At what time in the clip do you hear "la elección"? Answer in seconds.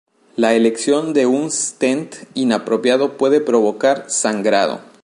0.35-1.13